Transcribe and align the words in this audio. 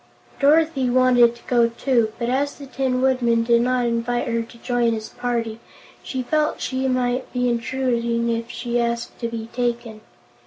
Dorothy 0.39 0.89
wanted 0.89 1.35
to 1.35 1.43
go, 1.45 1.69
too, 1.69 2.11
but 2.17 2.27
as 2.27 2.55
the 2.55 2.65
Tin 2.65 3.01
Woodman 3.01 3.43
did 3.43 3.61
not 3.61 3.85
invite 3.85 4.27
her 4.27 4.41
to 4.41 4.57
join 4.57 4.93
his 4.93 5.09
party, 5.09 5.59
she 6.01 6.23
felt 6.23 6.59
she 6.59 6.87
might 6.87 7.31
be 7.31 7.47
intruding 7.47 8.27
if 8.31 8.49
she 8.49 8.81
asked 8.81 9.19
to 9.19 9.27
be 9.27 9.45
taken. 9.53 10.01